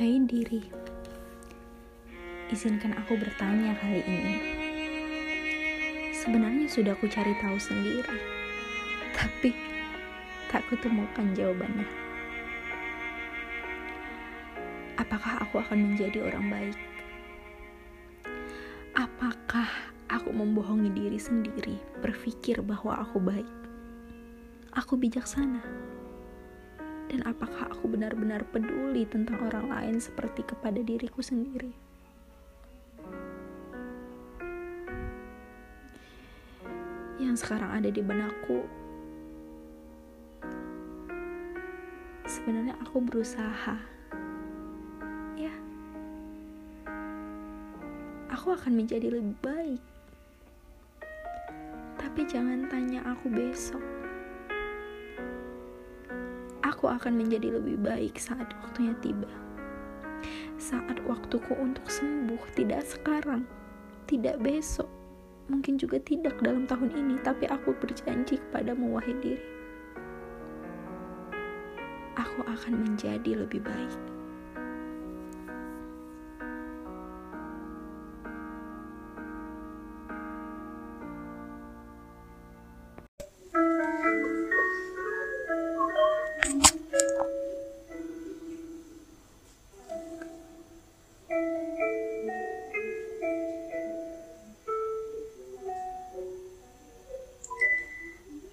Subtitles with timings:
[0.00, 0.64] Hai diri,
[2.48, 4.34] izinkan aku bertanya kali ini.
[6.16, 8.16] Sebenarnya sudah aku cari tahu sendiri,
[9.12, 9.52] tapi
[10.48, 11.84] tak kutemukan jawabannya.
[14.96, 16.80] Apakah aku akan menjadi orang baik?
[18.96, 19.68] Apakah
[20.08, 23.52] aku membohongi diri sendiri, berpikir bahwa aku baik?
[24.80, 25.89] Aku bijaksana
[27.10, 31.74] dan apakah aku benar-benar peduli tentang orang lain seperti kepada diriku sendiri.
[37.18, 38.62] Yang sekarang ada di benakku,
[42.30, 43.76] sebenarnya aku berusaha,
[45.34, 45.54] ya,
[48.30, 49.82] aku akan menjadi lebih baik.
[51.98, 53.99] Tapi jangan tanya aku besok
[56.64, 59.28] aku akan menjadi lebih baik saat waktunya tiba.
[60.60, 63.48] Saat waktuku untuk sembuh, tidak sekarang,
[64.04, 64.88] tidak besok,
[65.48, 69.46] mungkin juga tidak dalam tahun ini, tapi aku berjanji kepadamu, wahai diri.
[72.20, 74.09] Aku akan menjadi lebih baik.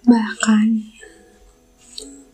[0.08, 0.66] Bahkan,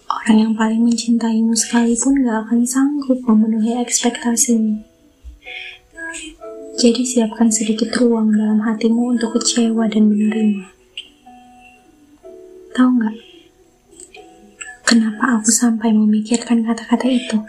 [0.06, 4.86] orang yang paling mencintaimu sekalipun gak akan sanggup memenuhi ekspektasimu.
[6.78, 10.70] Jadi siapkan sedikit ruang dalam hatimu untuk kecewa dan menerima.
[12.78, 13.16] Tahu nggak?
[14.87, 17.43] Kenapa aku sampai memikirkan kata-kata itu?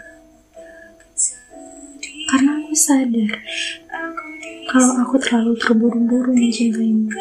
[2.26, 3.30] Karena aku sadar
[4.66, 7.14] kalau aku terlalu terburu-buru mencintaimu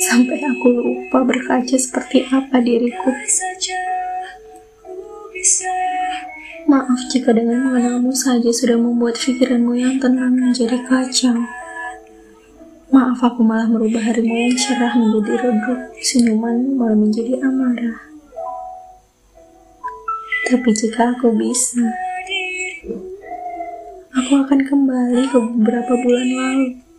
[0.00, 3.12] sampai aku lupa berkaca seperti apa diriku.
[6.64, 11.36] Maaf jika dengan mengenalmu saja sudah membuat pikiranmu yang tenang menjadi kacau.
[12.90, 18.00] Maaf aku malah merubah harimu yang cerah menjadi redup, senyumanmu malah menjadi amarah.
[20.50, 21.86] Tapi jika aku bisa,
[24.10, 26.89] aku akan kembali ke beberapa bulan lalu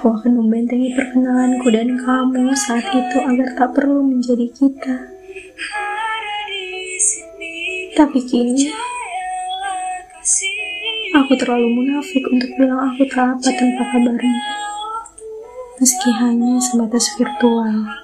[0.00, 4.96] Aku akan membentengi perkenalanku dan kamu saat itu agar tak perlu menjadi kita.
[8.00, 8.72] Tapi kini,
[11.12, 14.40] aku terlalu munafik untuk bilang aku tak apa tanpa kabarmu.
[15.84, 18.00] Meski hanya sebatas virtual.